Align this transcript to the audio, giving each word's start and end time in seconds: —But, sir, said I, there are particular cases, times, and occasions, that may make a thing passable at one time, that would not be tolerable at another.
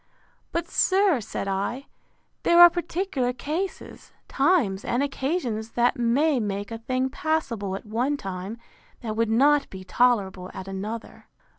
—But, 0.51 0.67
sir, 0.67 1.21
said 1.21 1.47
I, 1.47 1.85
there 2.41 2.59
are 2.59 2.71
particular 2.71 3.33
cases, 3.33 4.13
times, 4.27 4.83
and 4.83 5.03
occasions, 5.03 5.73
that 5.73 5.99
may 5.99 6.39
make 6.39 6.71
a 6.71 6.79
thing 6.79 7.11
passable 7.11 7.75
at 7.75 7.85
one 7.85 8.17
time, 8.17 8.57
that 9.01 9.15
would 9.15 9.29
not 9.29 9.69
be 9.69 9.83
tolerable 9.83 10.49
at 10.55 10.67
another. 10.67 11.27